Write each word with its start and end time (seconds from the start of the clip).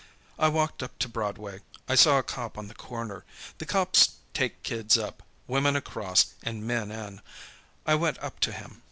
I 0.39 0.47
walked 0.47 0.81
up 0.81 0.97
to 0.97 1.07
Broadway. 1.07 1.59
I 1.87 1.93
saw 1.93 2.17
a 2.17 2.23
cop 2.23 2.57
on 2.57 2.67
the 2.67 2.73
corner. 2.73 3.23
The 3.59 3.67
cops 3.67 4.13
take 4.33 4.63
kids 4.63 4.97
up, 4.97 5.21
women 5.47 5.75
across, 5.75 6.33
and 6.41 6.65
men 6.65 6.89
in. 6.89 7.21
I 7.85 7.93
went 7.93 8.17
up 8.17 8.39
to 8.39 8.51
him. 8.51 8.79